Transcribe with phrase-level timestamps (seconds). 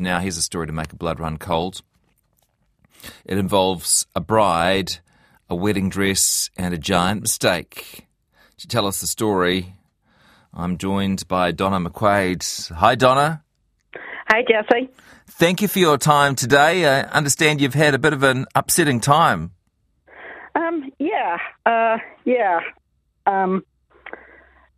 [0.00, 1.82] Now, here's a story to make a blood run cold.
[3.26, 4.96] It involves a bride,
[5.50, 8.06] a wedding dress, and a giant mistake.
[8.60, 9.74] To tell us the story,
[10.54, 12.72] I'm joined by Donna McQuaid.
[12.72, 13.44] Hi, Donna.
[14.28, 14.88] Hi, Jesse.
[15.26, 16.86] Thank you for your time today.
[16.86, 19.50] I understand you've had a bit of an upsetting time.
[20.54, 21.36] Um, yeah,
[21.66, 22.60] uh, yeah.
[23.26, 23.66] Um,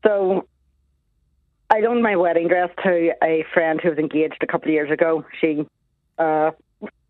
[0.04, 0.48] so
[1.72, 4.90] I loaned my wedding dress to a friend who was engaged a couple of years
[4.90, 5.24] ago.
[5.40, 5.66] She
[6.18, 6.50] uh,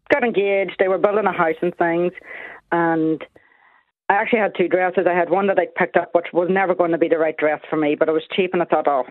[0.09, 0.77] got engaged.
[0.79, 2.13] They were building a house and things,
[2.71, 3.25] and
[4.09, 5.05] I actually had two dresses.
[5.11, 7.37] I had one that I picked up, which was never going to be the right
[7.37, 9.05] dress for me, but it was cheap, and I thought, oh,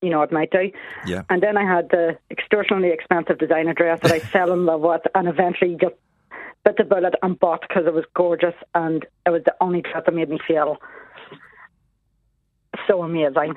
[0.00, 0.70] you know, it might do.
[1.04, 1.24] Yeah.
[1.28, 5.02] And then I had the extortionately expensive designer dress that I fell in love with,
[5.14, 5.96] and eventually just
[6.64, 10.04] bit the bullet and bought because it was gorgeous, and it was the only dress
[10.06, 10.78] that made me feel
[12.86, 13.54] so amazing.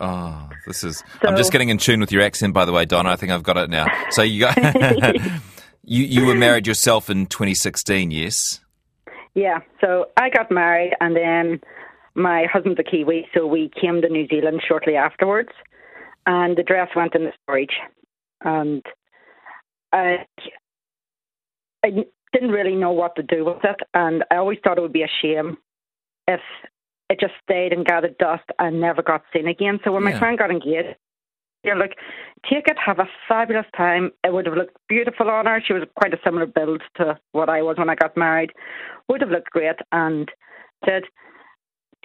[0.00, 1.02] Oh, this is.
[1.22, 3.10] So- I'm just getting in tune with your accent, by the way, Donna.
[3.10, 3.86] I think I've got it now.
[4.10, 4.56] So you got.
[5.84, 8.60] you you were married yourself in 2016, yes?
[9.34, 11.60] Yeah, so I got married, and then
[12.14, 15.50] my husband's a Kiwi, so we came to New Zealand shortly afterwards,
[16.26, 17.76] and the dress went in the storage,
[18.42, 18.82] and
[19.92, 20.26] I,
[21.84, 21.90] I
[22.32, 25.02] didn't really know what to do with it, and I always thought it would be
[25.04, 25.56] a shame
[26.26, 26.40] if
[27.10, 29.80] it just stayed and gathered dust and never got seen again.
[29.84, 30.96] So when my friend got engaged,
[31.64, 31.96] you're like,
[32.48, 34.10] take it, have a fabulous time.
[34.22, 35.60] It would have looked beautiful on her.
[35.64, 38.50] She was quite a similar build to what I was when I got married.
[39.08, 40.30] Would have looked great and
[40.84, 41.04] said,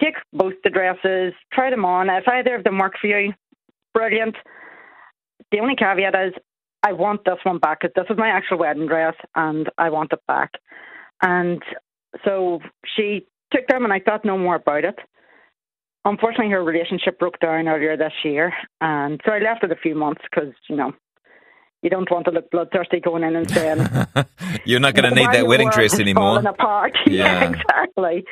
[0.00, 2.08] take both the dresses, try them on.
[2.08, 3.32] If either of them work for you,
[3.92, 4.36] brilliant.
[5.52, 6.32] The only caveat is
[6.82, 10.12] I want this one back because this is my actual wedding dress and I want
[10.12, 10.50] it back.
[11.22, 11.62] And
[12.24, 12.60] so
[12.96, 14.96] she took them and I thought no more about it.
[16.04, 19.94] Unfortunately, her relationship broke down earlier this year, and so I left it a few
[19.94, 20.92] months because you know
[21.82, 23.78] you don't want to look bloodthirsty going in and saying
[24.64, 26.22] You're not going to need that wedding dress anymore.
[26.34, 26.92] falling apart.
[27.06, 27.24] Yeah.
[27.42, 28.24] yeah, exactly.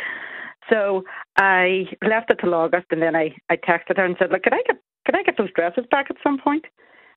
[0.71, 1.05] So
[1.39, 4.55] I left it till August, and then I I texted her and said, "Look, could
[4.55, 4.77] I get
[5.07, 6.67] could I get those dresses back at some point?"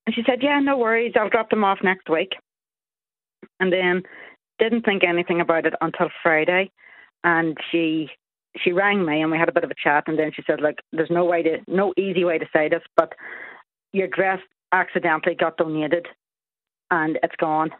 [0.07, 1.13] And she said, "Yeah, no worries.
[1.19, 2.31] I'll drop them off next week."
[3.59, 4.03] And then
[4.57, 6.71] didn't think anything about it until Friday,
[7.25, 8.09] and she
[8.63, 10.61] she rang me and we had a bit of a chat, and then she said,
[10.61, 13.13] "Look, there's no way to no easy way to say this, but
[13.91, 14.39] your dress
[14.71, 16.07] accidentally got donated,
[16.89, 17.71] and it's gone."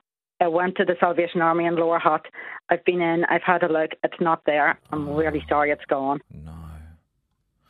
[0.42, 2.26] I went to the Salvation Army in Lower Hutt.
[2.70, 4.78] I've been in, I've had a look, it's not there.
[4.92, 6.20] I'm really sorry it's gone.
[6.44, 6.52] No.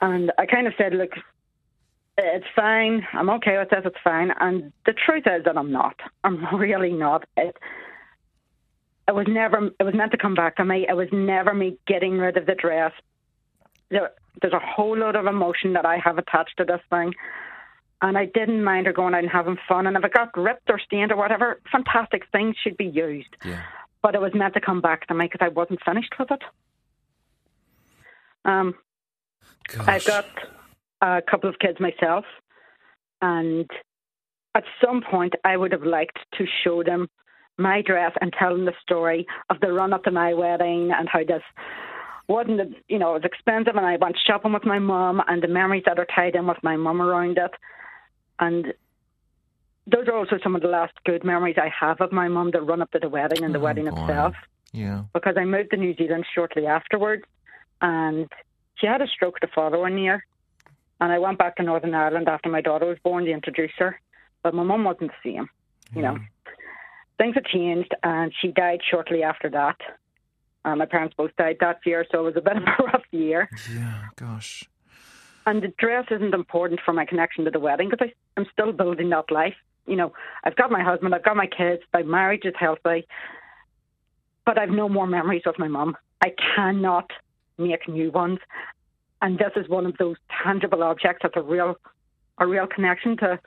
[0.02, 1.12] And I kind of said, look,
[2.18, 3.06] it's fine.
[3.13, 3.81] I'm okay with this.
[3.86, 4.31] It's fine.
[4.40, 5.96] And the truth is that I'm not.
[6.24, 7.25] I'm really not.
[7.38, 7.56] It,
[9.08, 9.70] it was never.
[9.80, 10.86] It was meant to come back to me.
[10.88, 12.92] It was never me getting rid of the dress.
[13.90, 14.12] There,
[14.42, 17.14] there's a whole lot of emotion that I have attached to this thing,
[18.02, 19.86] and I didn't mind her going out and having fun.
[19.86, 23.36] And if it got ripped or stained or whatever, fantastic things should be used.
[23.46, 23.62] Yeah.
[24.02, 26.42] But it was meant to come back to me because I wasn't finished with it.
[28.44, 28.76] Um,
[29.68, 29.88] Gosh.
[29.88, 30.26] I've got
[31.02, 32.26] a couple of kids myself,
[33.22, 33.70] and
[34.56, 37.08] at some point, I would have liked to show them
[37.58, 41.24] my dress and telling the story of the run up to my wedding and how
[41.24, 41.44] this
[42.28, 45.48] wasn't, you know, it was expensive, and I went shopping with my mum, and the
[45.48, 47.52] memories that are tied in with my mum around it,
[48.40, 48.74] and.
[49.88, 52.60] Those are also some of the last good memories I have of my mum, the
[52.60, 54.02] run up to the wedding and the Oh, wedding boy.
[54.02, 54.34] itself
[54.72, 55.04] Yeah.
[55.14, 57.22] because I moved to New Zealand shortly afterwards,
[57.84, 58.28] and
[58.78, 60.26] she had a stroke the following year,
[61.00, 64.02] and I went back to Northern Ireland after my daughter was born to introduce her,
[64.42, 65.48] but my mum wasn't the same.
[65.94, 66.18] You know,
[67.18, 69.78] things had changed, and she died shortly after that.
[70.64, 73.03] Uh, my parents both died that year, so it was a bit of a rough
[73.12, 73.50] year.
[73.74, 74.02] Yeah.
[74.16, 74.64] Gosh.
[75.46, 79.09] And the dress isn't important for my connection to the wedding because I'm still building
[79.09, 79.54] that life.
[79.86, 83.06] You know, I've got my husband, I've got my kids, my marriage is healthy,
[84.44, 85.96] but I've no more memories of my mum.
[86.24, 87.12] I cannot
[87.59, 88.40] make new ones,
[89.22, 91.75] and this is one of those tangible objects that's a real,
[92.40, 93.40] a real connection to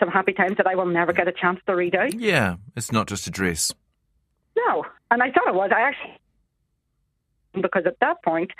[0.00, 2.18] some happy times that I will never get a chance to read out.
[2.18, 2.56] Yeah.
[2.74, 3.72] It's not just a dress.
[4.56, 5.70] No, and I thought it was.
[5.72, 6.16] I actually
[7.60, 8.50] because at that point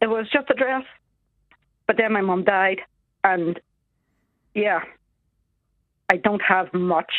[0.00, 0.84] it was just a dress.
[1.86, 2.80] But then my mum died,
[3.24, 3.58] and
[4.54, 4.80] yeah,
[6.10, 7.12] I don't have much.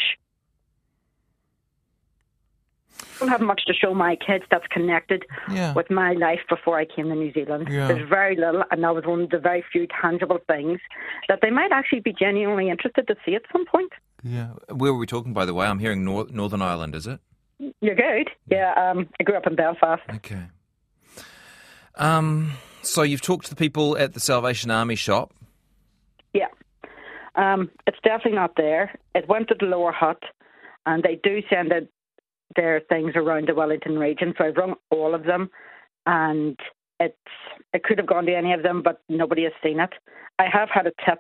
[3.22, 5.74] Don't have much to show my kids that's connected Yeah.
[5.74, 7.68] with my life before I came to New Zealand.
[7.70, 7.88] Yeah.
[7.88, 10.80] There's very little, and that was one of the very few tangible things
[11.28, 13.92] that they might actually be genuinely interested to see at some point.
[14.24, 14.48] Yeah.
[14.74, 15.68] Where were we talking, by the way?
[15.68, 17.20] I'm hearing Nor- Northern Ireland, is it?
[17.80, 18.32] You're good.
[18.50, 20.02] Yeah, um, I grew up in Belfast.
[20.16, 20.42] Okay.
[21.96, 22.54] Um.
[22.82, 25.32] So you've talked to the people at the Salvation Army shop.
[26.34, 26.48] Yeah.
[27.36, 28.96] Um, it's definitely not there.
[29.14, 30.24] It went to the Lower Hutt,
[30.88, 31.92] and they do send it,
[32.56, 34.34] their things around the Wellington region.
[34.38, 35.50] So I've rung all of them,
[36.06, 36.58] and
[37.00, 37.16] it's
[37.74, 39.92] it could have gone to any of them, but nobody has seen it.
[40.40, 41.20] I have had a tip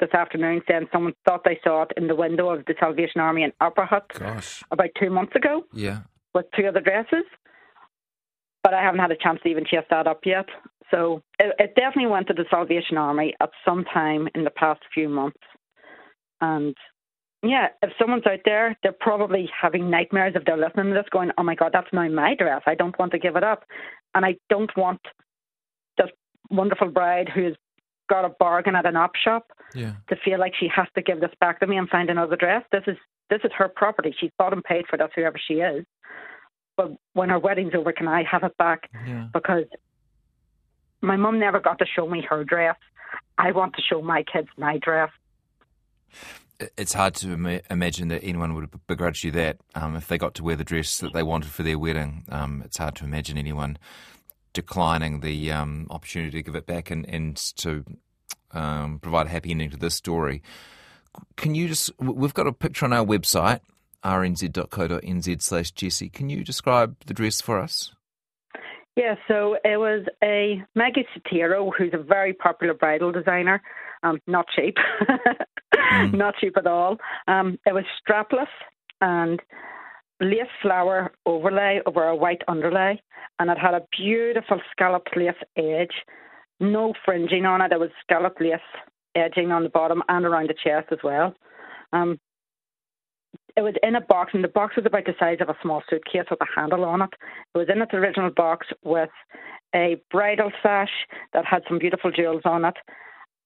[0.00, 3.42] this afternoon saying someone thought they saw it in the window of the Salvation Army
[3.44, 4.62] in Upper Hutt Gosh.
[4.70, 6.00] about two months ago Yeah.
[6.34, 7.24] with two other dresses.
[8.62, 10.46] But I haven't had a chance to even chase that up yet.
[10.90, 14.80] So it, it definitely went to the Salvation Army at some time in the past
[14.92, 15.38] few months.
[16.40, 16.74] And
[17.44, 21.30] yeah, if someone's out there, they're probably having nightmares if they're listening to this, going,
[21.38, 22.62] "Oh my God, that's now my dress.
[22.66, 23.64] I don't want to give it up,
[24.14, 25.00] and I don't want
[25.98, 26.10] this
[26.50, 27.56] wonderful bride who's
[28.08, 29.92] got a bargain at an op shop Yeah.
[30.08, 32.64] to feel like she has to give this back to me and find another dress.
[32.70, 32.96] This is
[33.30, 34.14] this is her property.
[34.20, 35.86] She bought and paid for this, whoever she is.
[36.76, 38.90] But when her wedding's over, can I have it back?
[39.06, 39.28] Yeah.
[39.32, 39.64] Because
[41.00, 42.76] my mum never got to show me her dress.
[43.38, 45.10] I want to show my kids my dress.
[46.60, 50.18] It- It's hard to ima- imagine that anyone would begrudge you that um, if they
[50.18, 52.24] got to wear the dress that they wanted for their wedding.
[52.28, 53.76] Um, it's hard to imagine anyone
[54.52, 57.84] declining the um, opportunity to give it back and, and to
[58.52, 60.42] um, provide a happy ending to this story.
[61.36, 63.60] Can you just, we've got a picture on our website,
[64.04, 65.72] rnz.co.nz slash.
[66.12, 67.92] Can you describe the dress for us?
[68.96, 73.60] Yeah, so it was a Maggie Sottero, who's a very popular bridal designer.
[74.04, 74.76] Um, not cheap,
[76.12, 76.96] not cheap at all.
[77.28, 78.48] Um, it was strapless
[79.00, 79.40] and
[80.20, 83.00] lace flower overlay over a white underlay,
[83.38, 85.94] and it had a beautiful scalloped lace edge.
[86.60, 87.72] No fringing on it.
[87.72, 88.60] It was scalloped lace
[89.14, 91.34] edging on the bottom and around the chest as well.
[91.92, 92.18] Um,
[93.56, 95.82] it was in a box, and the box was about the size of a small
[95.88, 97.10] suitcase with a handle on it.
[97.54, 99.10] It was in its original box with
[99.74, 100.90] a bridal sash
[101.32, 102.74] that had some beautiful jewels on it,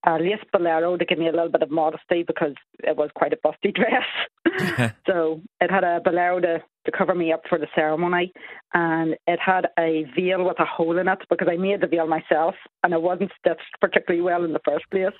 [0.06, 2.54] a lace bolero to give me a little bit of modesty because
[2.84, 4.92] it was quite a busty dress.
[5.06, 8.32] so it had a bolero to, to cover me up for the ceremony,
[8.72, 12.06] and it had a veil with a hole in it because I made the veil
[12.06, 15.14] myself, and it wasn't stitched particularly well in the first place.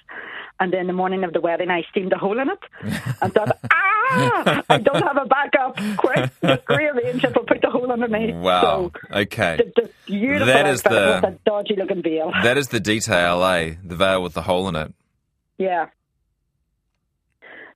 [0.60, 2.58] And then the morning of the wedding, I steamed a hole in it
[3.20, 5.76] and thought, ah, I don't have a backup.
[5.98, 8.34] Quick, just rearrange it, we'll put the hole underneath.
[8.34, 8.90] Wow.
[9.10, 9.56] So okay.
[9.58, 12.32] the, the beautiful That is the- a dodgy looking veil.
[12.42, 13.74] That is the detail, eh?
[13.84, 14.92] The veil with the hole in it.
[15.58, 15.86] Yeah.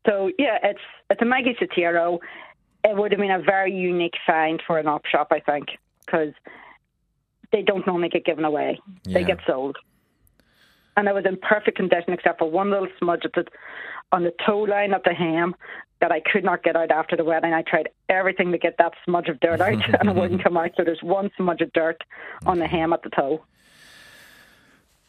[0.06, 0.81] So yeah, it's
[1.11, 2.19] it's a Maggie Sottero.
[2.84, 5.69] It would have been a very unique find for an op shop, I think,
[6.05, 6.32] because
[7.52, 8.81] they don't normally get given away.
[9.05, 9.76] They get sold.
[10.96, 13.44] And it was in perfect condition except for one little smudge at the,
[14.11, 15.55] on the toe line at the hem
[16.00, 17.55] that I could not get out after the wedding.
[17.55, 20.73] I tried everything to get that smudge of dirt out and it wouldn't come out.
[20.76, 22.02] So there's one smudge of dirt
[22.44, 23.43] on the hem at the toe.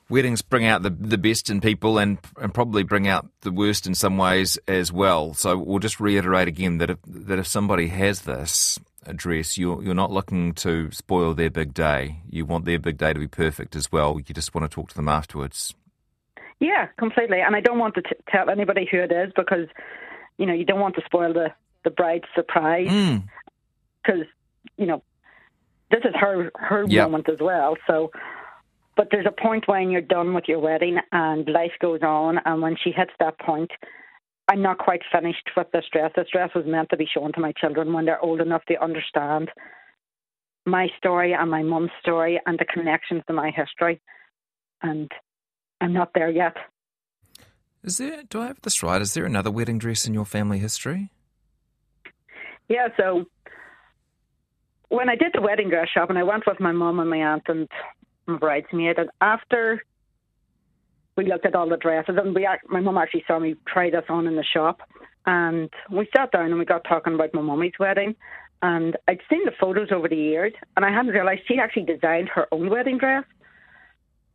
[0.09, 3.87] Weddings bring out the the best in people and and probably bring out the worst
[3.87, 5.33] in some ways as well.
[5.33, 9.93] So we'll just reiterate again that if that if somebody has this address, you're you're
[9.95, 12.21] not looking to spoil their big day.
[12.29, 14.17] You want their big day to be perfect as well.
[14.19, 15.73] You just want to talk to them afterwards.
[16.59, 17.39] Yeah, completely.
[17.41, 19.67] And I don't want to t- tell anybody who it is because,
[20.37, 21.49] you know, you don't want to spoil the,
[21.83, 23.23] the bride's surprise Mm.
[24.01, 24.25] because,
[24.77, 25.03] you know,
[25.91, 27.03] this is her her Yep.
[27.05, 27.75] moment as well.
[27.87, 28.11] So,
[28.95, 32.61] but there's a point when you're done with your wedding and life goes on, and
[32.61, 33.71] when she hits that point,
[34.49, 36.11] I'm not quite finished with this dress.
[36.15, 38.83] This dress was meant to be shown to my children when they're old enough to
[38.83, 39.49] understand
[40.65, 44.01] my story and my mum's story and the connections to my history.
[44.81, 45.11] And
[45.81, 46.55] I'm not there yet.
[47.83, 48.23] Is there?
[48.23, 49.01] Do I have this right?
[49.01, 51.09] Is there another wedding dress in your family history?
[52.69, 53.25] Yeah, so
[54.89, 57.17] when I did the wedding dress shop, and I went with my mum and my
[57.17, 57.67] aunt and
[58.27, 59.83] my bridesmaid, and after
[61.15, 64.05] we looked at all the dresses, and we my mum actually saw me try this
[64.09, 64.81] on in the shop,
[65.25, 68.15] and we sat down and we got talking about my mummy's wedding,
[68.61, 72.29] and I'd seen the photos over the years, and I hadn't realised she actually designed
[72.29, 73.25] her own wedding dress,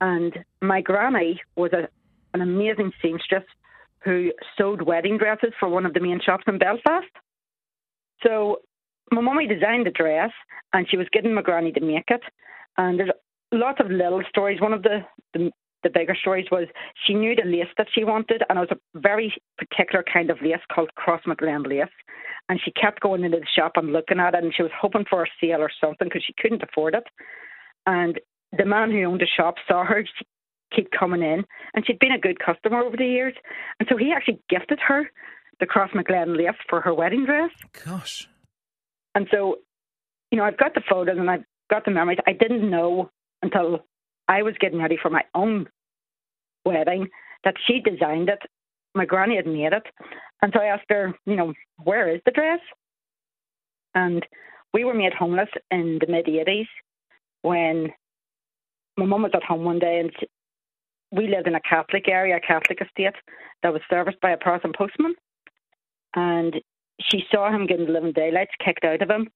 [0.00, 1.88] and my granny was a,
[2.34, 3.44] an amazing seamstress
[4.04, 7.06] who sewed wedding dresses for one of the main shops in Belfast.
[8.22, 8.60] So
[9.10, 10.30] my mummy designed the dress
[10.72, 12.22] and she was getting my granny to make it.
[12.76, 13.10] And there's
[13.52, 14.60] lots of little stories.
[14.60, 15.00] One of the,
[15.34, 15.50] the
[15.82, 16.66] the bigger stories was
[17.06, 20.38] she knew the lace that she wanted and it was a very particular kind of
[20.42, 21.86] lace called Cross McLean lace.
[22.48, 25.04] And she kept going into the shop and looking at it and she was hoping
[25.08, 27.04] for a sale or something because she couldn't afford it.
[27.86, 28.18] And
[28.56, 30.04] the man who owned the shop saw her
[30.74, 33.34] keep coming in and she'd been a good customer over the years.
[33.78, 35.10] And so he actually gifted her
[35.60, 37.50] the Cross McLean lace for her wedding dress.
[37.84, 38.28] Gosh.
[39.14, 39.56] And so,
[40.30, 42.18] you know, I've got the photos and I've got the memories.
[42.26, 43.10] I didn't know
[43.42, 43.80] until
[44.28, 45.68] I was getting ready for my own
[46.64, 47.08] wedding
[47.44, 48.40] that she designed it
[48.94, 49.86] my granny had made it.
[50.42, 52.60] And so I asked her, you know, where is the dress?
[53.94, 54.26] And
[54.74, 56.66] we were made homeless in the mid 80s
[57.42, 57.88] when
[58.96, 60.12] my mum was at home one day and
[61.10, 63.14] we lived in a Catholic area, a Catholic estate
[63.62, 65.14] that was serviced by a Protestant postman.
[66.14, 66.54] And
[67.00, 69.28] she saw him getting the living daylights kicked out of him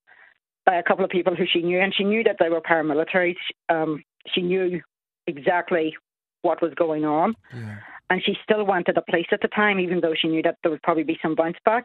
[0.65, 3.37] by a couple of people who she knew, and she knew that they were paramilitaries.
[3.69, 4.03] Um,
[4.33, 4.81] she knew
[5.27, 5.97] exactly
[6.43, 7.35] what was going on.
[7.55, 7.77] Yeah.
[8.11, 10.71] And she still wanted a place at the time, even though she knew that there
[10.71, 11.85] would probably be some bounce back.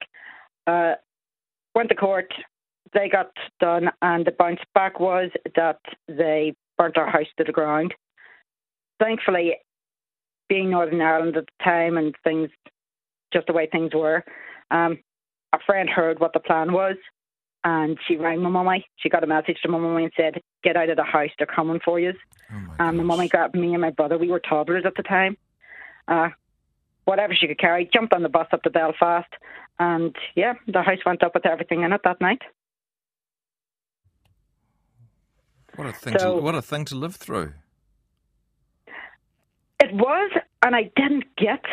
[0.65, 0.93] Uh,
[1.73, 2.33] went to court,
[2.93, 7.51] they got done, and the bounce back was that they burnt our house to the
[7.51, 7.93] ground.
[8.99, 9.55] Thankfully,
[10.49, 12.49] being Northern Ireland at the time and things,
[13.33, 14.23] just the way things were,
[14.71, 14.99] um,
[15.53, 16.95] a friend heard what the plan was
[17.63, 18.85] and she rang my mummy.
[18.97, 21.29] She got a message to my mummy and said, "Get out of the house.
[21.37, 22.13] They're coming for you."
[22.51, 24.17] Oh my and my mummy grabbed me and my brother.
[24.17, 25.37] We were toddlers at the time.
[26.07, 26.29] Uh,
[27.05, 29.31] whatever she could carry, jumped on the bus up to Belfast,
[29.79, 32.41] and yeah, the house went up with everything in it that night.
[35.75, 36.17] What a thing!
[36.17, 37.53] So, to, what a thing to live through.
[39.79, 40.31] It was,
[40.63, 41.63] and I didn't get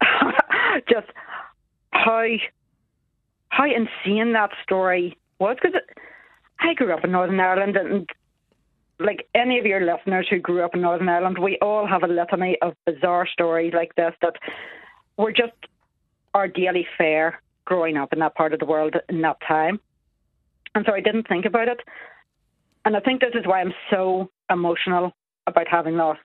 [0.88, 1.08] just
[1.90, 2.26] how
[3.50, 5.80] how insane that story was because
[6.60, 8.08] I grew up in Northern Ireland and
[9.00, 12.06] like any of your listeners who grew up in Northern Ireland, we all have a
[12.06, 14.34] litany of bizarre stories like this that
[15.16, 15.52] were just
[16.34, 19.80] our daily fare growing up in that part of the world in that time.
[20.74, 21.80] And so I didn't think about it.
[22.84, 25.12] And I think this is why I'm so emotional
[25.46, 26.20] about having lost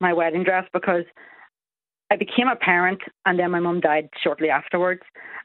[0.00, 1.04] my wedding dress because
[2.10, 5.02] I became a parent and then my mum died shortly afterwards.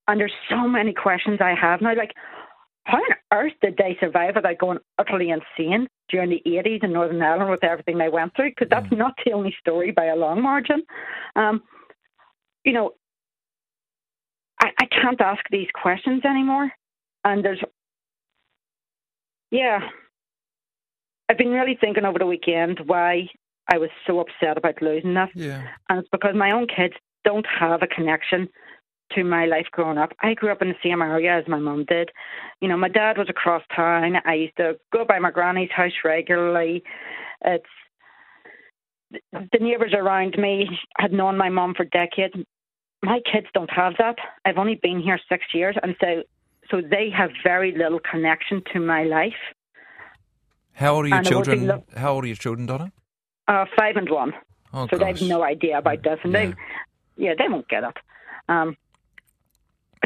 [0.08, 1.96] And there's so many questions I have now.
[1.96, 2.14] Like,
[2.90, 7.22] how on earth did they survive without going utterly insane during the 80s in Northern
[7.22, 8.50] Ireland with everything they went through?
[8.50, 8.98] Because that's mm.
[8.98, 10.84] not the only story by a long margin.
[11.36, 11.62] Um,
[12.64, 12.92] you know,
[14.60, 16.72] I, I can't ask these questions anymore.
[17.24, 17.62] And there's,
[19.52, 19.82] yeah,
[21.28, 23.30] I've been really thinking over the weekend why
[23.72, 25.30] I was so upset about losing that.
[25.36, 25.68] Yeah.
[25.90, 28.50] And it's because my own kids don't have a connection
[29.16, 30.14] to my life growing up.
[30.22, 32.10] I grew up in the same area as my mum did.
[32.62, 34.16] You know, my dad was across town.
[34.26, 36.84] I used to go by my granny's house regularly.
[37.44, 37.66] It's
[39.12, 42.36] the neighbours around me had known my mum for decades.
[43.04, 44.18] My kids don't have that.
[44.46, 46.24] I've only been here six years, and so
[46.70, 49.34] so they have very little connection to my life.
[50.74, 51.68] How old are your and children?
[51.68, 52.92] Lo- How old are your children, Donna?
[53.48, 54.34] Uh, five and one.
[54.74, 55.00] Oh, so gosh.
[55.00, 56.46] they have no idea about this, and yeah.
[56.46, 56.54] they,
[57.18, 57.98] yeah, they won't get it.
[58.48, 58.78] Um,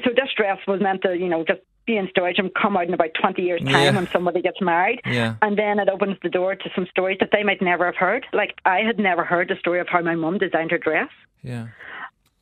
[0.03, 2.87] so this dress was meant to, you know, just be in storage and come out
[2.87, 3.95] in about 20 years' time yeah.
[3.95, 5.01] when somebody gets married.
[5.05, 5.35] Yeah.
[5.41, 8.25] And then it opens the door to some stories that they might never have heard.
[8.31, 11.09] Like, I had never heard the story of how my mum designed her dress.
[11.41, 11.67] Yeah.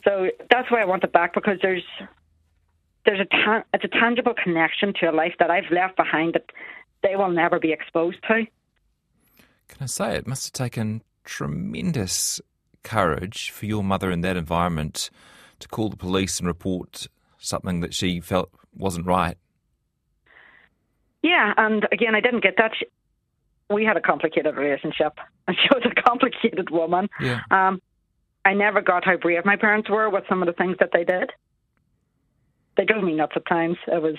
[0.03, 1.83] So that's why I want it back because there's
[3.05, 6.45] there's a ta- it's a tangible connection to a life that I've left behind that
[7.03, 8.45] they will never be exposed to.
[9.67, 12.41] Can I say it must have taken tremendous
[12.83, 15.09] courage for your mother in that environment
[15.59, 17.07] to call the police and report
[17.41, 19.37] something that she felt wasn't right.
[21.21, 22.71] Yeah, and again, I didn't get that.
[23.69, 25.13] We had a complicated relationship,
[25.47, 27.09] and she was a complicated woman.
[27.19, 27.41] Yeah.
[27.51, 27.81] Um,
[28.43, 31.03] I never got how brave my parents were with some of the things that they
[31.03, 31.29] did.
[32.75, 33.77] They drove me nuts at times.
[33.87, 34.15] It was,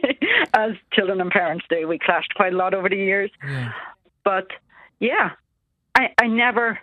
[0.54, 3.30] as children and parents do, we clashed quite a lot over the years.
[3.42, 3.72] Yeah.
[4.24, 4.48] But
[5.00, 5.30] yeah,
[5.94, 6.78] I, I never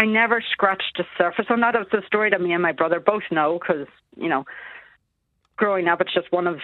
[0.00, 1.74] I never scratched the surface on that.
[1.74, 4.46] It's a story that me and my brother both know because, you know,
[5.60, 6.58] growing up, it's just one of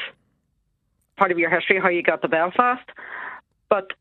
[1.16, 2.88] part of your history how you got to Belfast.
[3.68, 3.92] But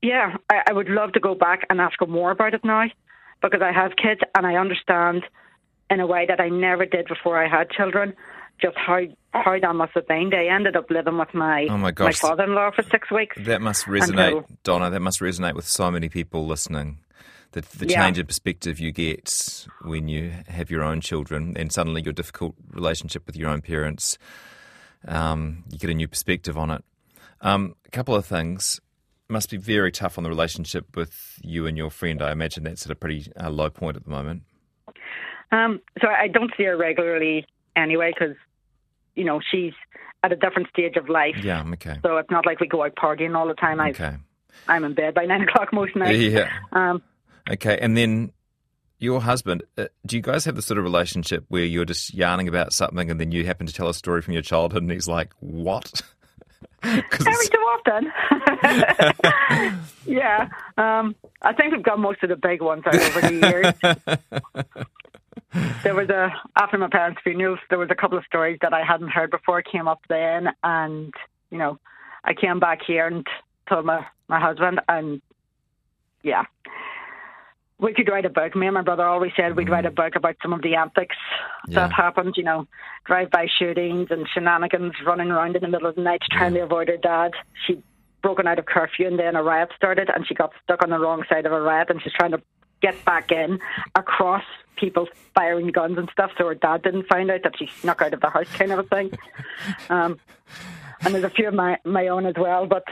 [0.00, 2.86] yeah, I, I would love to go back and ask her more about it now
[3.42, 5.22] because I have kids and I understand
[5.90, 8.14] in a way that I never did before I had children
[8.60, 9.00] just how
[9.34, 10.30] how that must have been.
[10.30, 12.22] They ended up living with my oh my, gosh.
[12.22, 13.36] my father-in-law for six weeks.
[13.40, 14.90] That must resonate, Donna.
[14.90, 16.98] That must resonate with so many people listening
[17.52, 18.02] the, the yeah.
[18.02, 22.54] change in perspective you get when you have your own children and suddenly your difficult
[22.70, 24.18] relationship with your own parents,
[25.06, 26.84] um, you get a new perspective on it.
[27.40, 28.80] Um, a couple of things.
[29.28, 32.20] Must be very tough on the relationship with you and your friend.
[32.20, 34.42] I imagine that's at a pretty uh, low point at the moment.
[35.50, 38.36] Um, so I don't see her regularly anyway because,
[39.14, 39.72] you know, she's
[40.22, 41.36] at a different stage of life.
[41.42, 41.98] Yeah, okay.
[42.02, 43.80] So it's not like we go out partying all the time.
[43.80, 44.16] i okay.
[44.68, 46.18] I'm in bed by nine o'clock most nights.
[46.18, 46.50] Yeah.
[46.72, 47.02] Um,
[47.50, 48.32] Okay, and then
[48.98, 52.46] your husband, uh, do you guys have the sort of relationship where you're just yarning
[52.46, 55.08] about something and then you happen to tell a story from your childhood and he's
[55.08, 56.02] like, what?
[56.84, 58.12] Every too often.
[60.06, 60.48] yeah.
[60.78, 64.86] Um, I think we've got most of the big ones out over the years.
[65.82, 68.84] there was a after my parents' funerals, there was a couple of stories that I
[68.84, 71.12] hadn't heard before came up then, and
[71.50, 71.78] you know,
[72.24, 73.26] I came back here and
[73.68, 75.20] told my my husband, and
[76.22, 76.44] yeah,
[77.82, 78.54] we could write a book.
[78.54, 81.16] Me and my brother always said we'd write a book about some of the antics
[81.68, 81.80] Yeah.
[81.80, 82.34] that happened.
[82.36, 82.66] You know,
[83.04, 86.88] drive-by shootings and shenanigans, running around in the middle of the night trying to avoid
[86.88, 87.32] her dad.
[87.66, 87.82] She'd
[88.22, 90.98] broken out of curfew, and then a riot started, and she got stuck on the
[90.98, 92.40] wrong side of a riot, and she's trying to
[92.80, 93.58] get back in
[93.96, 94.44] across
[94.76, 98.14] people firing guns and stuff, so her dad didn't find out that she snuck out
[98.14, 99.10] of the house, kind of a thing.
[99.90, 100.18] Um,
[101.04, 102.84] and there's a few of my my own as well, but.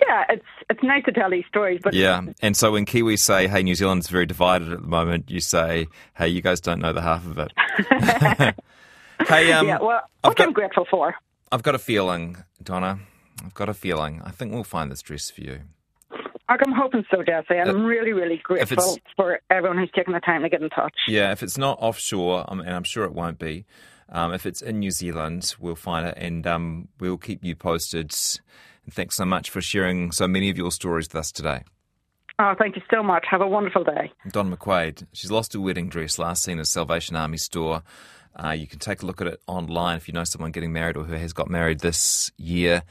[0.00, 3.46] Yeah, it's it's nice to tell these stories, but Yeah, and so when Kiwis say,
[3.46, 6.92] "Hey, New Zealand's very divided at the moment," you say, "Hey, you guys don't know
[6.92, 7.52] the half of it."
[9.28, 11.14] hey, um, yeah, well, I've got- I'm grateful for.
[11.50, 12.98] I've got a feeling, Donna.
[13.44, 14.22] I've got a feeling.
[14.24, 15.60] I think we'll find this dress for you.
[16.48, 20.48] I'm hoping so, Jesse, I'm really, really grateful for everyone who's taken the time to
[20.50, 20.94] get in touch.
[21.08, 23.64] Yeah, if it's not offshore, um, and I'm sure it won't be,
[24.10, 28.12] um, if it's in New Zealand, we'll find it and um, we'll keep you posted.
[28.84, 31.62] And thanks so much for sharing so many of your stories with us today.
[32.38, 33.26] Oh, thank you so much.
[33.30, 34.10] Have a wonderful day.
[34.30, 37.82] Don McQuaid, she's lost her wedding dress, last seen at Salvation Army store.
[38.34, 40.96] Uh, you can take a look at it online if you know someone getting married
[40.96, 42.82] or who has got married this year.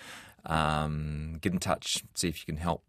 [0.45, 2.83] Um, get in touch, see if you can help